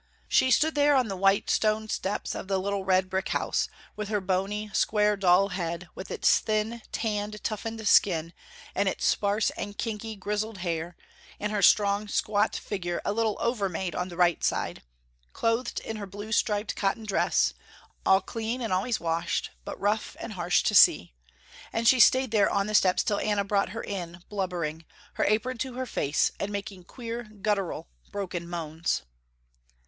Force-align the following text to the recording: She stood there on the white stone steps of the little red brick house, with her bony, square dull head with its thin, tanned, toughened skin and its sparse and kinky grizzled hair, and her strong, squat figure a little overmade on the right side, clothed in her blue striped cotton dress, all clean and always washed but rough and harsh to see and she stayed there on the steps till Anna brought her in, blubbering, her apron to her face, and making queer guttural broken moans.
She 0.27 0.49
stood 0.49 0.73
there 0.73 0.95
on 0.95 1.09
the 1.09 1.15
white 1.15 1.47
stone 1.47 1.87
steps 1.87 2.33
of 2.33 2.47
the 2.47 2.57
little 2.57 2.83
red 2.83 3.07
brick 3.07 3.29
house, 3.29 3.67
with 3.95 4.07
her 4.09 4.19
bony, 4.19 4.71
square 4.73 5.15
dull 5.15 5.49
head 5.49 5.89
with 5.93 6.09
its 6.09 6.39
thin, 6.39 6.81
tanned, 6.91 7.43
toughened 7.43 7.87
skin 7.87 8.33
and 8.73 8.89
its 8.89 9.05
sparse 9.05 9.51
and 9.51 9.77
kinky 9.77 10.15
grizzled 10.15 10.57
hair, 10.57 10.95
and 11.39 11.51
her 11.51 11.61
strong, 11.61 12.07
squat 12.07 12.55
figure 12.55 12.99
a 13.05 13.13
little 13.13 13.37
overmade 13.39 13.93
on 13.93 14.09
the 14.09 14.17
right 14.17 14.43
side, 14.43 14.81
clothed 15.33 15.79
in 15.81 15.97
her 15.97 16.07
blue 16.07 16.31
striped 16.31 16.75
cotton 16.75 17.05
dress, 17.05 17.53
all 18.03 18.21
clean 18.21 18.59
and 18.59 18.73
always 18.73 18.99
washed 18.99 19.51
but 19.63 19.79
rough 19.79 20.17
and 20.19 20.33
harsh 20.33 20.63
to 20.63 20.73
see 20.73 21.13
and 21.71 21.87
she 21.87 21.99
stayed 21.99 22.31
there 22.31 22.49
on 22.49 22.65
the 22.65 22.73
steps 22.73 23.03
till 23.03 23.19
Anna 23.19 23.43
brought 23.43 23.69
her 23.69 23.83
in, 23.83 24.23
blubbering, 24.29 24.83
her 25.13 25.25
apron 25.25 25.59
to 25.59 25.75
her 25.75 25.85
face, 25.85 26.31
and 26.39 26.51
making 26.51 26.85
queer 26.85 27.21
guttural 27.25 27.87
broken 28.11 28.49
moans. 28.49 29.03